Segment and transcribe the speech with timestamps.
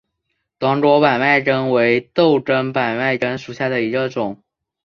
[0.57, 4.41] 短果百脉根为豆科百脉根属下的一个种。